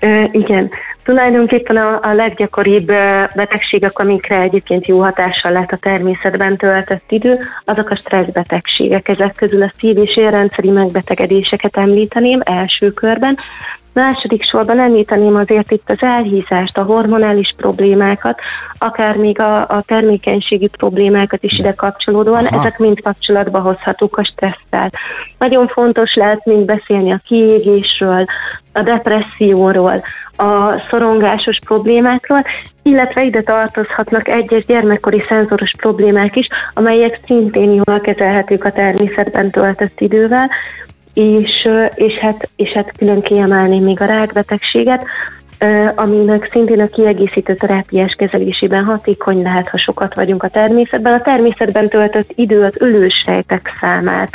Ö, 0.00 0.24
igen, 0.30 0.70
tulajdonképpen 1.04 1.76
a, 1.76 1.98
a 2.02 2.12
leggyakoribb 2.12 2.86
betegségek, 3.34 3.98
amikre 3.98 4.40
egyébként 4.40 4.86
jó 4.86 5.00
hatással 5.00 5.52
lehet 5.52 5.72
a 5.72 5.76
természetben 5.76 6.56
töltött 6.56 7.04
idő, 7.08 7.38
azok 7.64 7.90
a 7.90 7.96
stresszbetegségek. 7.96 9.08
Ezek 9.08 9.34
közül 9.34 9.62
a 9.62 9.72
szív- 9.78 10.02
és 10.02 10.16
érrendszeri 10.16 10.70
megbetegedéseket 10.70 11.76
említeném 11.76 12.40
első 12.44 12.92
körben, 12.92 13.38
Második 13.96 14.44
sorban 14.44 14.80
említeném 14.80 15.36
azért 15.36 15.70
itt 15.70 15.90
az 15.90 15.96
elhízást, 16.00 16.78
a 16.78 16.82
hormonális 16.82 17.54
problémákat, 17.56 18.40
akár 18.78 19.16
még 19.16 19.40
a, 19.40 19.60
a 19.60 19.82
termékenységi 19.86 20.68
problémákat 20.68 21.42
is 21.42 21.58
ide 21.58 21.74
kapcsolódóan, 21.74 22.46
Aha. 22.46 22.60
ezek 22.60 22.78
mind 22.78 23.00
kapcsolatba 23.00 23.60
hozhatók 23.60 24.18
a 24.18 24.24
stresszel. 24.24 24.90
Nagyon 25.38 25.68
fontos 25.68 26.14
lehet 26.14 26.44
még 26.44 26.64
beszélni 26.64 27.12
a 27.12 27.20
kiégésről, 27.26 28.24
a 28.72 28.82
depresszióról, 28.82 30.02
a 30.36 30.82
szorongásos 30.88 31.58
problémákról, 31.66 32.42
illetve 32.82 33.24
ide 33.24 33.40
tartozhatnak 33.40 34.28
egyes 34.28 34.64
gyermekkori 34.64 35.22
szenzoros 35.28 35.70
problémák 35.78 36.36
is, 36.36 36.46
amelyek 36.74 37.20
szintén 37.26 37.70
jól 37.70 38.00
kezelhetők 38.00 38.64
a 38.64 38.72
természetben 38.72 39.50
töltött 39.50 40.00
idővel, 40.00 40.50
és, 41.16 41.68
és, 41.94 42.14
hát, 42.14 42.50
és 42.56 42.72
hát 42.72 42.96
külön 42.98 43.20
kiemelném 43.20 43.82
még 43.82 44.00
a 44.00 44.04
rákbetegséget, 44.04 45.04
aminek 45.94 46.48
szintén 46.52 46.80
a 46.80 46.86
kiegészítő 46.86 47.54
terápiás 47.54 48.14
kezelésében 48.18 48.84
hatékony 48.84 49.42
lehet, 49.42 49.68
ha 49.68 49.78
sokat 49.78 50.14
vagyunk 50.14 50.42
a 50.42 50.48
természetben. 50.48 51.12
A 51.12 51.20
természetben 51.20 51.88
töltött 51.88 52.32
idő 52.34 52.60
az 52.60 52.74
ölősejtek 52.78 53.76
számát 53.80 54.30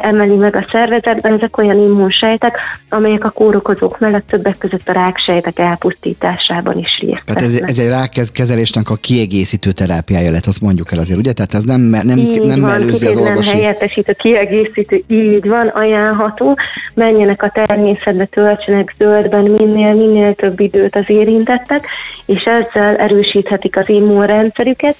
emeli 0.00 0.34
meg 0.34 0.56
a 0.56 0.66
szervezetben. 0.70 1.32
Ezek 1.32 1.58
olyan 1.58 1.78
immunsejtek, 1.78 2.56
amelyek 2.88 3.24
a 3.24 3.30
kórokozók 3.30 3.98
mellett 3.98 4.26
többek 4.26 4.58
között 4.58 4.88
a 4.88 4.92
ráksejtek 4.92 5.58
elpusztításában 5.58 6.78
is 6.78 6.98
részt 7.00 7.22
Tehát 7.24 7.42
ez, 7.42 7.60
ez 7.60 7.78
egy 7.78 7.88
rákkezelésnek 7.88 8.90
a 8.90 8.94
kiegészítő 8.94 9.72
terápiája 9.72 10.30
lett, 10.30 10.46
azt 10.46 10.60
mondjuk 10.60 10.92
el 10.92 10.98
azért, 10.98 11.18
ugye? 11.18 11.32
Tehát 11.32 11.54
ez 11.54 11.64
nem, 11.64 11.80
nem, 11.80 12.18
így 12.18 12.40
nem 12.40 12.60
van, 12.60 12.70
mellőzi 12.70 13.06
az 13.06 13.16
orvosi... 13.16 13.50
Nem 13.50 13.60
helyettesít 13.60 14.16
kiegészítő, 14.16 15.02
így 15.06 15.48
van, 15.48 15.66
ajánlható. 15.66 16.56
Menjenek 16.94 17.42
a 17.42 17.50
természetbe, 17.66 18.24
töltsenek 18.24 18.94
zöldben 18.96 19.42
minél, 19.42 19.94
minél 19.94 20.31
minél 20.32 20.50
több 20.50 20.60
időt 20.60 20.96
az 20.96 21.10
érintettek, 21.10 21.86
és 22.26 22.42
ezzel 22.42 22.96
erősíthetik 22.96 23.76
az 23.76 23.88
immunrendszerüket, 23.88 24.96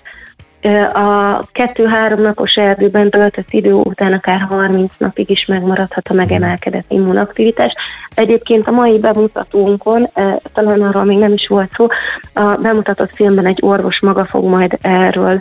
a 0.92 1.42
kettő-három 1.52 2.20
napos 2.20 2.54
erdőben 2.54 3.10
töltött 3.10 3.50
idő 3.50 3.72
után 3.72 4.12
akár 4.12 4.40
30 4.40 4.92
napig 4.98 5.30
is 5.30 5.44
megmaradhat 5.48 6.08
a 6.08 6.14
megemelkedett 6.14 6.84
immunaktivitás. 6.88 7.72
Egyébként 8.14 8.66
a 8.66 8.70
mai 8.70 8.98
bemutatónkon, 8.98 10.08
talán 10.54 10.82
arról 10.82 11.04
még 11.04 11.18
nem 11.18 11.32
is 11.32 11.46
volt 11.48 11.70
szó, 11.76 11.86
a 12.32 12.56
bemutatott 12.62 13.10
filmben 13.10 13.46
egy 13.46 13.58
orvos 13.60 14.00
maga 14.00 14.26
fog 14.26 14.44
majd 14.44 14.78
erről 14.80 15.40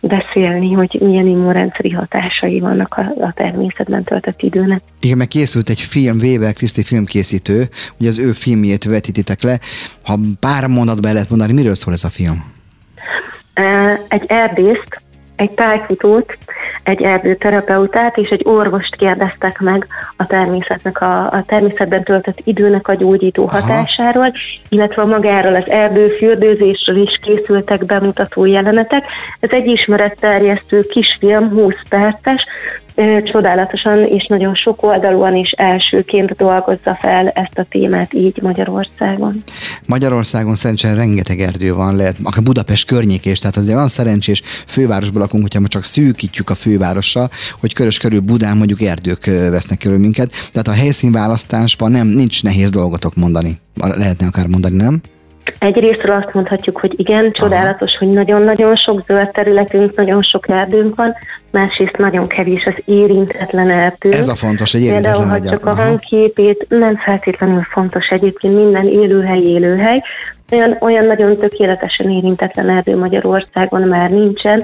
beszélni, 0.00 0.72
hogy 0.72 0.98
milyen 1.00 1.26
immunrendszeri 1.26 1.90
hatásai 1.90 2.60
vannak 2.60 2.94
a, 2.94 3.24
a 3.24 3.32
természetben 3.32 4.04
töltött 4.04 4.42
időnek. 4.42 4.82
Igen, 5.00 5.16
meg 5.16 5.28
készült 5.28 5.68
egy 5.68 5.80
film, 5.80 6.18
Weber 6.18 6.52
Kriszti 6.52 6.82
filmkészítő, 6.82 7.68
ugye 8.00 8.08
az 8.08 8.18
ő 8.18 8.32
filmjét 8.32 8.84
vetítitek 8.84 9.42
le. 9.42 9.58
Ha 10.04 10.18
pár 10.40 10.66
mondatban 10.66 11.12
lehet 11.12 11.30
mondani, 11.30 11.52
miről 11.52 11.74
szól 11.74 11.92
ez 11.92 12.04
a 12.04 12.08
film? 12.08 12.60
Egy 14.08 14.24
erdészt, 14.26 15.00
egy 15.36 15.50
tájfutót, 15.50 16.38
egy 16.82 17.02
erdőterapeutát 17.02 18.16
és 18.16 18.28
egy 18.28 18.42
orvost 18.44 18.94
kérdeztek 18.96 19.60
meg 19.60 19.86
a 20.16 20.24
természetnek, 20.24 21.00
a, 21.00 21.26
a 21.26 21.44
természetben 21.46 22.04
töltött 22.04 22.40
időnek 22.44 22.88
a 22.88 22.94
gyógyító 22.94 23.46
Aha. 23.46 23.60
hatásáról, 23.60 24.32
illetve 24.68 25.04
magáról 25.04 25.54
az 25.54 25.70
erdőfürdőzésről 25.70 26.96
is 26.96 27.18
készültek 27.22 27.84
bemutató 27.84 28.44
jelenetek. 28.44 29.04
Ez 29.40 29.50
egy 29.50 29.66
ismeretterjesztő 29.66 30.80
kisfilm, 30.80 31.48
20 31.50 31.74
perces, 31.88 32.46
csodálatosan 33.24 34.06
és 34.06 34.26
nagyon 34.26 34.54
sok 34.54 34.82
oldalúan 34.82 35.36
is 35.36 35.50
elsőként 35.50 36.30
dolgozza 36.30 36.98
fel 37.00 37.28
ezt 37.28 37.58
a 37.58 37.66
témát 37.70 38.14
így 38.14 38.38
Magyarországon. 38.42 39.42
Magyarországon 39.86 40.54
szerencsére 40.54 40.94
rengeteg 40.94 41.40
erdő 41.40 41.74
van, 41.74 41.96
lehet 41.96 42.16
akár 42.22 42.42
Budapest 42.42 42.86
környék 42.86 43.26
is, 43.26 43.38
tehát 43.38 43.56
azért 43.56 43.76
van 43.76 43.88
szerencsés 43.88 44.42
fővárosban 44.66 45.22
lakunk, 45.22 45.42
hogyha 45.42 45.60
ma 45.60 45.68
csak 45.68 45.84
szűkítjük 45.84 46.50
a 46.50 46.54
fővárosra, 46.54 47.28
hogy 47.60 47.72
körös 47.74 47.98
körül 47.98 48.20
Budán 48.20 48.56
mondjuk 48.56 48.82
erdők 48.82 49.26
vesznek 49.26 49.78
körül 49.78 49.98
minket. 49.98 50.30
Tehát 50.52 50.68
a 50.68 50.72
helyszínválasztásban 50.72 51.90
nem, 51.90 52.06
nincs 52.06 52.42
nehéz 52.42 52.70
dolgotok 52.70 53.14
mondani. 53.14 53.60
Lehetne 53.76 54.26
akár 54.26 54.46
mondani, 54.46 54.76
nem? 54.76 55.00
Egyrésztről 55.58 56.16
azt 56.16 56.34
mondhatjuk, 56.34 56.78
hogy 56.78 57.00
igen, 57.00 57.30
csodálatos, 57.30 57.96
hogy 57.98 58.08
nagyon-nagyon 58.08 58.76
sok 58.76 59.04
zöld 59.06 59.30
területünk, 59.30 59.96
nagyon 59.96 60.22
sok 60.22 60.48
erdőnk 60.48 60.96
van, 60.96 61.14
másrészt 61.52 61.96
nagyon 61.96 62.26
kevés 62.26 62.66
az 62.66 62.82
érintetlen 62.84 63.70
erdő. 63.70 64.10
Ez 64.10 64.28
a 64.28 64.34
fontos, 64.34 64.72
hogy 64.72 64.80
érintetlen 64.80 65.12
Például, 65.12 65.40
ha 65.40 65.50
csak 65.50 65.66
a 65.66 65.74
hangképét, 65.74 66.66
nem 66.68 66.96
feltétlenül 66.96 67.62
fontos 67.62 68.08
egyébként 68.08 68.54
minden 68.54 68.88
élőhely 68.88 69.42
élőhely, 69.42 70.02
olyan, 70.52 70.76
olyan 70.80 71.06
nagyon 71.06 71.36
tökéletesen 71.36 72.10
érintetlen 72.10 72.70
erdő 72.70 72.96
Magyarországon 72.96 73.80
már 73.88 74.10
nincsen, 74.10 74.62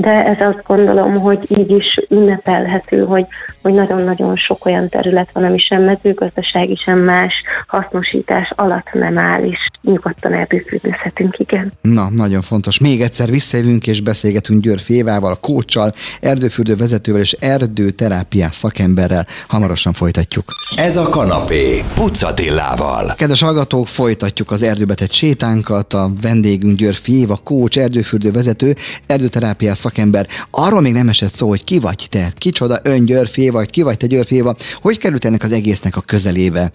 de 0.00 0.24
ez 0.24 0.40
azt 0.40 0.62
gondolom, 0.66 1.14
hogy 1.14 1.38
így 1.58 1.70
is 1.70 2.00
ünnepelhető, 2.08 3.04
hogy, 3.04 3.26
hogy 3.62 3.72
nagyon-nagyon 3.72 4.36
sok 4.36 4.64
olyan 4.66 4.88
terület 4.88 5.28
van, 5.32 5.44
ami 5.44 5.58
sem 5.58 5.84
mezőgazdasági, 5.84 6.80
sem 6.84 6.98
más 6.98 7.34
hasznosítás 7.66 8.52
alatt 8.56 8.92
nem 8.92 9.18
áll, 9.18 9.42
és 9.42 9.58
nyugodtan 9.82 10.32
elbűfődözhetünk, 10.32 11.38
igen. 11.38 11.72
Na, 11.80 12.08
nagyon 12.10 12.42
fontos. 12.42 12.78
Még 12.78 13.00
egyszer 13.00 13.28
visszajövünk 13.30 13.86
és 13.86 14.00
beszélgetünk 14.00 14.62
Győr 14.62 14.80
Févával, 14.80 15.38
kócsal, 15.40 15.92
erdőfürdő 16.20 16.76
vezetővel 16.76 17.20
és 17.20 17.32
erdőterápiás 17.32 18.54
szakemberrel. 18.54 19.26
Hamarosan 19.46 19.92
folytatjuk. 19.92 20.52
Ez 20.76 20.96
a 20.96 21.08
kanapé, 21.08 21.82
Pucatillával. 21.94 23.14
Kedves 23.16 23.42
hallgatók, 23.42 23.86
folytatjuk 23.86 24.50
az 24.50 24.62
erdőbetett 24.62 25.12
sétánkat. 25.12 25.92
A 25.92 26.10
vendégünk 26.20 26.76
Győr 26.76 26.94
Féva, 26.94 27.40
kócs, 27.44 27.78
erdőfürdő 27.78 28.30
vezető, 28.30 28.74
erdőterápiás 29.06 29.86
szakember. 29.88 30.26
Arról 30.50 30.80
még 30.80 30.92
nem 30.92 31.08
esett 31.08 31.30
szó, 31.30 31.48
hogy 31.48 31.64
ki 31.64 31.78
vagy 31.78 32.06
te, 32.10 32.26
kicsoda 32.38 32.78
ön 32.82 33.04
Györfé, 33.04 33.48
vagy 33.48 33.70
ki 33.70 33.82
vagy 33.82 33.96
te 33.96 34.06
Györféva, 34.06 34.54
hogy 34.82 34.98
került 34.98 35.24
ennek 35.24 35.42
az 35.42 35.52
egésznek 35.52 35.96
a 35.96 36.00
közelébe, 36.00 36.70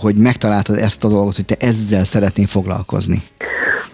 hogy 0.00 0.14
megtaláltad 0.14 0.76
ezt 0.76 1.04
a 1.04 1.08
dolgot, 1.08 1.36
hogy 1.36 1.44
te 1.44 1.54
ezzel 1.58 2.04
szeretnél 2.04 2.46
foglalkozni? 2.46 3.22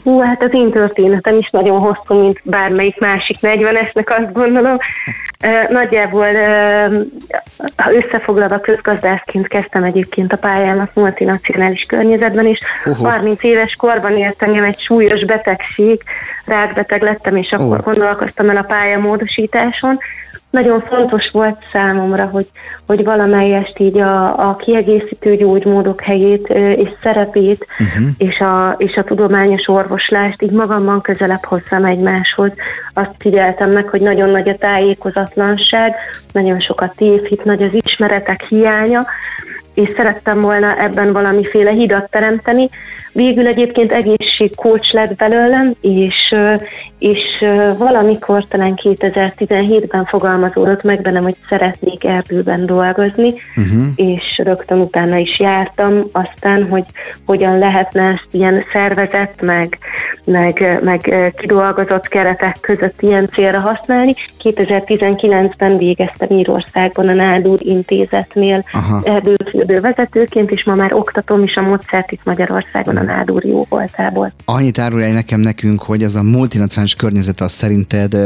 Hú, 0.03 0.21
hát 0.21 0.43
az 0.43 0.51
én 0.53 0.71
történetem 0.71 1.39
is 1.39 1.49
nagyon 1.51 1.81
hosszú, 1.81 2.23
mint 2.23 2.41
bármelyik 2.45 2.99
másik 2.99 3.37
40-esnek, 3.43 4.19
azt 4.19 4.33
gondolom. 4.33 4.77
Nagyjából 5.69 6.27
összefoglalva 7.91 8.59
közgazdászként 8.59 9.49
kezdtem 9.49 9.85
egyébként 9.85 10.33
a 10.33 10.37
pályámat 10.37 10.95
multinacionális 10.95 11.85
környezetben 11.89 12.47
is. 12.47 12.59
Uh-huh. 12.85 13.07
30 13.07 13.43
éves 13.43 13.75
korban 13.75 14.17
ért 14.17 14.43
engem 14.43 14.65
egy 14.65 14.79
súlyos 14.79 15.25
betegség, 15.25 16.03
rákbeteg 16.51 17.03
lettem, 17.03 17.37
és 17.37 17.51
akkor 17.51 17.79
uh. 17.79 17.85
gondolkoztam 17.85 18.51
el 18.51 18.57
a 18.57 18.63
pályamódosításon, 18.63 19.99
nagyon 20.51 20.81
fontos 20.81 21.31
volt 21.33 21.57
számomra, 21.73 22.25
hogy, 22.25 22.51
hogy 22.87 23.05
valamelyest 23.05 23.79
így 23.79 23.99
a, 23.99 24.49
a 24.49 24.57
kiegészítő 24.57 25.35
gyógymódok 25.35 26.01
helyét 26.01 26.49
és 26.75 26.89
szerepét 27.03 27.67
uh-huh. 27.79 28.07
és, 28.19 28.39
a, 28.39 28.75
és 28.79 28.97
a 28.97 29.05
tudományos 29.05 29.69
orvoslást 29.69 30.43
így 30.43 30.51
magamban 30.51 31.01
közelebb 31.01 31.45
hozzam 31.45 31.85
egymáshoz. 31.85 32.51
Azt 32.95 33.15
figyeltem 33.19 33.71
meg, 33.71 33.89
hogy 33.89 34.01
nagyon 34.01 34.31
nagy 34.31 34.49
a 34.49 34.57
tájékozatlanság, 34.57 35.95
nagyon 36.33 36.61
sokat 36.61 36.97
tévhit, 36.97 37.45
nagy 37.45 37.63
az 37.63 37.75
ismeretek 37.75 38.43
hiánya, 38.49 39.07
és 39.75 39.93
szerettem 39.97 40.41
volna 40.41 40.81
ebben 40.81 41.13
valamiféle 41.13 41.71
hidat 41.71 42.11
teremteni. 42.11 42.69
Végül 43.13 43.47
egyébként 43.47 43.93
egészségkócs 43.93 44.93
lett 44.93 45.17
belőlem, 45.17 45.75
és, 45.81 46.35
és 46.99 47.45
valamikor 47.79 48.47
talán 48.49 48.79
2017-ben 48.83 50.05
fogalmazódott 50.05 50.83
meg 50.83 51.03
bennem, 51.03 51.23
hogy 51.23 51.37
szeretnék 51.49 52.05
erdőben 52.05 52.67
dolgozni, 52.67 53.35
uh-huh. 53.57 53.83
és 53.97 54.41
rögtön 54.45 54.79
utána 54.79 55.17
is 55.17 55.39
jártam, 55.39 56.05
aztán, 56.13 56.69
hogy 56.69 56.85
hogyan 57.27 57.59
lehetne 57.59 58.03
ezt 58.03 58.29
ilyen 58.31 58.65
szervezett, 58.73 59.41
meg, 59.41 59.79
meg, 60.25 60.81
meg 60.83 61.33
kidolgozott 61.37 62.09
keretek 62.09 62.57
között 62.61 63.01
ilyen 63.03 63.29
célra 63.33 63.61
használni. 63.61 64.15
2019-ben 64.43 65.77
végeztem 65.77 66.31
Írországban 66.31 67.09
a 67.09 67.13
Nádúr 67.13 67.59
intézetnél 67.63 68.65
erdőfürdő 69.03 69.81
vezetőként, 69.81 70.51
és 70.51 70.65
ma 70.65 70.75
már 70.75 70.93
oktatom 70.93 71.43
is 71.43 71.55
a 71.55 71.61
módszert 71.61 72.13
itt 72.13 72.25
Magyarországon 72.25 72.97
a 72.97 73.03
Nádúr 73.03 73.45
jó 73.45 73.65
voltából. 73.69 74.33
Annyit 74.45 74.79
árul 74.79 75.03
el 75.03 75.13
nekem 75.13 75.41
nekünk, 75.41 75.83
hogy 75.83 76.03
ez 76.03 76.15
a 76.15 76.23
multinacionális 76.23 76.95
környezet 76.95 77.41
az 77.41 77.53
szerinted 77.53 78.17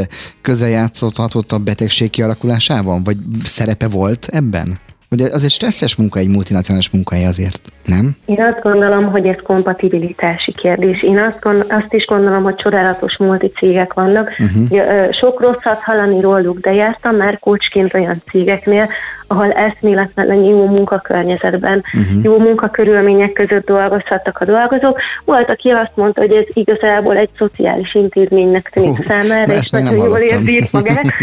közrejátszott 0.43 1.53
a 1.53 1.59
betegség 1.59 2.11
kialakulásában, 2.11 3.03
vagy 3.05 3.17
szerepe 3.45 3.89
volt 3.89 4.29
ebben? 4.33 4.79
Ugye 5.15 5.29
az 5.33 5.45
egy 5.45 5.51
stresszes 5.51 5.97
munka, 5.97 6.19
egy 6.19 6.29
multinacionális 6.29 6.91
munkahely 6.91 7.27
azért, 7.27 7.61
nem? 7.85 8.17
Én 8.27 8.43
azt 8.43 8.61
gondolom, 8.63 9.11
hogy 9.11 9.27
ez 9.27 9.37
kompatibilitási 9.43 10.53
kérdés. 10.53 11.03
Én 11.03 11.19
azt, 11.19 11.41
gond, 11.41 11.65
azt 11.69 11.95
is 11.95 12.05
gondolom, 12.05 12.43
hogy 12.43 12.55
csodálatos 12.55 13.17
multicégek 13.17 13.93
vannak. 13.93 14.31
Uh-huh. 14.39 14.83
Sok 15.13 15.41
rosszat 15.41 15.81
hallani 15.83 16.21
róluk, 16.21 16.59
de 16.59 16.73
jártam 16.73 17.17
már 17.17 17.39
kócsként 17.39 17.95
olyan 17.95 18.23
cégeknél, 18.31 18.89
ahol 19.27 19.53
eszméletlen 19.53 20.43
jó 20.43 20.67
munkakörnyezetben, 20.67 21.85
uh-huh. 21.93 22.23
jó 22.23 22.39
munkakörülmények 22.39 23.33
között 23.33 23.67
dolgozhattak 23.67 24.39
a 24.39 24.45
dolgozók. 24.45 25.01
Volt, 25.25 25.51
aki 25.51 25.71
azt 25.71 25.93
mondta, 25.95 26.21
hogy 26.21 26.33
ez 26.33 26.45
igazából 26.49 27.17
egy 27.17 27.31
szociális 27.39 27.95
intézménynek 27.95 28.71
tűnik 28.71 28.99
uh, 28.99 29.07
számára, 29.07 29.53
és 29.53 29.71
nagyon 29.71 29.95
jól 29.95 30.19
érzi 30.19 30.69
magát. 30.73 31.05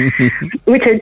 Úgyhogy 0.66 1.02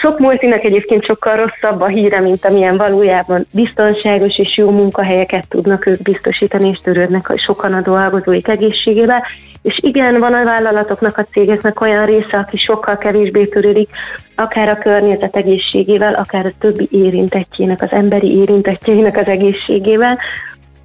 sok 0.00 0.18
multinak 0.18 0.64
egyébként 0.64 1.04
sokkal 1.04 1.36
rosszabb 1.36 1.80
a 1.80 1.86
híre, 1.86 2.20
mint 2.20 2.44
amilyen 2.44 2.76
valójában 2.76 3.46
biztonságos 3.50 4.38
és 4.38 4.56
jó 4.56 4.70
munkahelyeket 4.70 5.48
tudnak 5.48 5.86
ők 5.86 6.02
biztosítani, 6.02 6.68
és 6.68 6.78
törődnek 6.82 7.32
sokan 7.36 7.72
a 7.72 7.80
dolgozóik 7.80 8.48
egészségével. 8.48 9.22
És 9.62 9.78
igen, 9.80 10.18
van 10.18 10.32
a 10.32 10.44
vállalatoknak, 10.44 11.18
a 11.18 11.26
cégeknek 11.32 11.80
olyan 11.80 12.06
része, 12.06 12.36
aki 12.36 12.56
sokkal 12.58 12.98
kevésbé 12.98 13.44
törődik, 13.44 13.88
akár 14.34 14.68
a 14.68 14.78
környezet 14.78 15.36
egészségével, 15.36 16.14
akár 16.14 16.31
a 16.32 16.52
többi 16.58 16.88
érintettjének, 16.90 17.82
az 17.82 17.90
emberi 17.90 18.36
érintettjeinek 18.36 19.16
az 19.16 19.26
egészségével, 19.26 20.18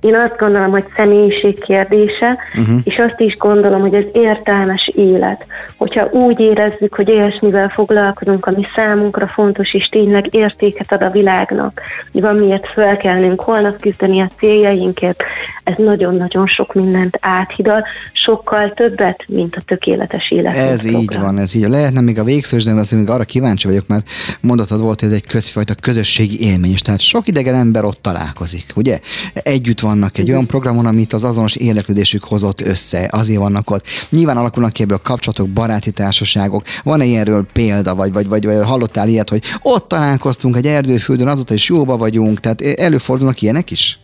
én 0.01 0.15
azt 0.15 0.37
gondolom, 0.37 0.69
hogy 0.69 0.85
személyiség 0.95 1.59
kérdése, 1.59 2.37
uh-huh. 2.59 2.79
és 2.83 2.95
azt 2.97 3.19
is 3.19 3.35
gondolom, 3.35 3.81
hogy 3.81 3.93
ez 3.93 4.05
értelmes 4.13 4.89
élet. 4.95 5.47
Hogyha 5.77 6.07
úgy 6.11 6.39
érezzük, 6.39 6.95
hogy 6.95 7.11
olyasmivel 7.11 7.69
foglalkozunk, 7.69 8.45
ami 8.45 8.63
számunkra 8.75 9.27
fontos, 9.27 9.73
és 9.73 9.85
tényleg 9.85 10.33
értéket 10.33 10.91
ad 10.91 11.01
a 11.01 11.09
világnak, 11.09 11.81
hogy 12.11 12.21
van 12.21 12.35
miért 12.35 12.67
felkelnünk, 12.67 13.41
holnap 13.41 13.79
küzdeni 13.79 14.21
a 14.21 14.29
céljainkért, 14.37 15.23
ez 15.63 15.77
nagyon-nagyon 15.77 16.47
sok 16.47 16.73
mindent 16.73 17.17
áthidal, 17.21 17.83
sokkal 18.13 18.73
többet, 18.73 19.23
mint 19.27 19.55
a 19.55 19.61
tökéletes 19.61 20.31
élet. 20.31 20.53
Ez 20.53 20.81
program. 20.81 21.01
így 21.01 21.17
van, 21.19 21.37
ez 21.37 21.55
így. 21.55 21.69
Lehetne 21.69 22.01
még 22.01 22.19
a 22.19 22.23
végszó, 22.23 22.57
de 22.57 22.71
azért 22.71 23.01
még 23.01 23.09
arra 23.09 23.23
kíváncsi 23.23 23.67
vagyok, 23.67 23.87
mert 23.87 24.09
mondatod 24.41 24.81
volt, 24.81 24.99
hogy 24.99 25.09
ez 25.09 25.15
egy 25.15 25.27
közfajta 25.27 25.75
közösségi 25.81 26.41
élmény, 26.41 26.71
és 26.71 26.81
tehát 26.81 26.99
sok 26.99 27.27
idegen 27.27 27.55
ember 27.55 27.83
ott 27.83 28.01
találkozik, 28.01 28.65
ugye? 28.75 28.99
Együtt 29.33 29.79
vannak 29.87 30.17
egy 30.17 30.31
olyan 30.31 30.47
programon, 30.47 30.85
amit 30.85 31.13
az 31.13 31.23
azonos 31.23 31.55
érdeklődésük 31.55 32.23
hozott 32.23 32.61
össze, 32.61 33.09
azért 33.11 33.39
vannak 33.39 33.69
ott. 33.69 33.85
Nyilván 34.09 34.37
alakulnak 34.37 34.73
ki 34.73 34.83
ebből 34.83 34.99
kapcsolatok, 35.03 35.49
baráti 35.49 35.91
társaságok. 35.91 36.63
Van-e 36.83 37.05
ilyenről 37.05 37.45
példa, 37.53 37.95
vagy, 37.95 38.13
vagy, 38.13 38.27
vagy, 38.27 38.45
vagy 38.45 38.65
hallottál 38.65 39.07
ilyet, 39.07 39.29
hogy 39.29 39.43
ott 39.61 39.87
találkoztunk 39.87 40.55
egy 40.55 40.65
erdőföldön, 40.65 41.27
azóta 41.27 41.53
is 41.53 41.69
jóba 41.69 41.97
vagyunk, 41.97 42.39
tehát 42.39 42.61
előfordulnak 42.61 43.41
ilyenek 43.41 43.71
is? 43.71 43.99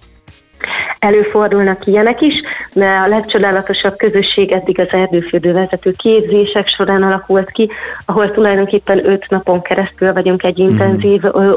Előfordulnak 1.00 1.86
ilyenek 1.86 2.22
is, 2.22 2.34
de 2.74 2.86
a 2.86 3.08
legcsodálatosabb 3.08 3.96
közösség 3.96 4.52
eddig 4.52 4.80
az 4.80 4.88
erdőfürdő 4.90 5.54
vezető 5.54 5.92
képzések 5.98 6.68
során 6.68 7.04
alakult 7.04 7.52
ki, 7.52 7.70
ahol 8.06 8.32
tulajdonképpen 8.32 9.10
öt 9.10 9.26
napon 9.30 9.62
keresztül 9.62 10.14
vagyunk 10.14 10.44
egy 10.44 10.60
intenzív 10.60 11.22
mm. 11.38 11.52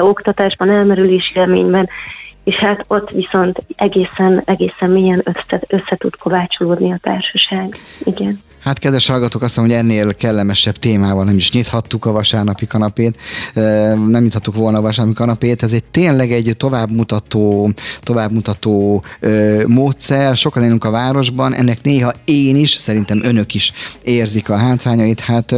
oktatásban, 0.00 0.70
elmerülési 0.70 1.32
élményben, 1.34 1.88
és 2.44 2.54
hát 2.54 2.84
ott 2.88 3.10
viszont 3.10 3.64
egészen, 3.76 4.42
egészen 4.44 4.90
milyen 4.90 5.22
össze, 5.24 5.60
össze 5.68 5.96
tud 5.96 6.16
kovácsolódni 6.16 6.92
a 6.92 6.98
társaság. 7.00 7.74
Igen. 8.04 8.40
Hát 8.62 8.78
kedves 8.78 9.06
hallgatók, 9.06 9.42
azt 9.42 9.56
mondom, 9.56 9.76
hogy 9.76 9.84
ennél 9.84 10.14
kellemesebb 10.14 10.76
témával 10.76 11.24
nem 11.24 11.36
is 11.36 11.52
nyithattuk 11.52 12.04
a 12.04 12.12
vasárnapi 12.12 12.66
kanapét, 12.66 13.16
nem 14.08 14.22
nyithattuk 14.22 14.56
volna 14.56 14.78
a 14.78 14.80
vasárnapi 14.80 15.16
kanapét. 15.16 15.62
Ez 15.62 15.72
egy 15.72 15.84
tényleg 15.84 16.32
egy 16.32 16.54
továbbmutató, 16.56 17.70
továbbmutató 18.00 19.04
módszer. 19.66 20.36
Sokan 20.36 20.64
élünk 20.64 20.84
a 20.84 20.90
városban, 20.90 21.54
ennek 21.54 21.82
néha 21.82 22.12
én 22.24 22.56
is, 22.56 22.70
szerintem 22.70 23.20
önök 23.24 23.54
is 23.54 23.72
érzik 24.02 24.48
a 24.48 24.56
hátrányait. 24.56 25.20
Hát 25.20 25.54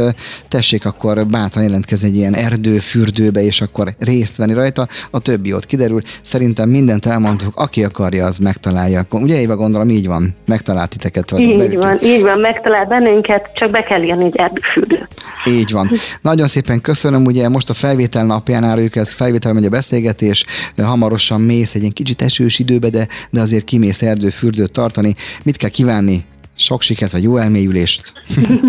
tessék 0.47 0.85
akkor 0.85 1.25
bátran 1.25 1.63
jelentkezni 1.63 2.07
egy 2.07 2.15
ilyen 2.15 2.35
erdőfürdőbe, 2.35 3.43
és 3.43 3.61
akkor 3.61 3.93
részt 3.99 4.35
venni 4.37 4.53
rajta. 4.53 4.87
A 5.11 5.19
többi 5.19 5.53
ott 5.53 5.65
kiderül. 5.65 6.01
Szerintem 6.21 6.69
mindent 6.69 7.05
elmondtuk, 7.05 7.55
aki 7.55 7.83
akarja, 7.83 8.25
az 8.25 8.37
megtalálja. 8.37 9.05
Ugye 9.11 9.39
Éva 9.41 9.55
gondolom 9.55 9.89
így 9.89 10.07
van, 10.07 10.35
megtalált 10.45 10.89
titeket. 10.89 11.31
Így 11.37 11.77
van, 11.77 11.99
így 12.03 12.21
van, 12.21 12.39
megtalált 12.39 12.93
bennünket, 12.99 13.49
csak 13.53 13.71
be 13.71 13.81
kell 13.81 14.03
írni 14.03 14.25
egy 14.25 14.35
erdőfürdő. 14.35 15.07
Így 15.45 15.71
van. 15.71 15.91
Nagyon 16.21 16.47
szépen 16.47 16.81
köszönöm, 16.81 17.25
ugye 17.25 17.49
most 17.49 17.69
a 17.69 17.73
felvétel 17.73 18.25
napján 18.25 18.63
áruljuk, 18.63 18.95
ez 18.95 19.13
felvétel 19.13 19.53
megy 19.53 19.65
a 19.65 19.69
beszélgetés, 19.69 20.45
hamarosan 20.77 21.41
mész 21.41 21.73
egy 21.73 21.81
ilyen 21.81 21.93
kicsit 21.93 22.21
esős 22.21 22.59
időbe, 22.59 22.89
de, 22.89 23.07
de 23.29 23.41
azért 23.41 23.63
kimész 23.63 24.01
erdőfürdőt 24.01 24.71
tartani. 24.71 25.15
Mit 25.43 25.57
kell 25.57 25.69
kívánni? 25.69 26.25
Sok 26.57 26.81
sikert, 26.81 27.11
vagy 27.11 27.23
jó 27.23 27.37
elmélyülést? 27.37 28.13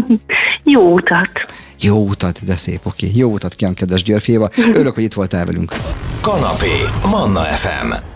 jó 0.74 0.82
utat! 0.82 1.30
Jó 1.80 1.96
utat, 2.08 2.44
de 2.44 2.56
szép, 2.56 2.80
oké. 2.82 3.10
Jó 3.14 3.32
utat 3.32 3.54
kívánok, 3.54 3.78
kedves 3.78 4.02
Györféva. 4.02 4.48
Örülök, 4.56 4.94
hogy 4.94 5.02
itt 5.04 5.14
voltál 5.14 5.44
velünk. 5.44 5.72
Kanapé, 6.20 6.72
Manna 7.10 7.40
FM. 7.40 8.15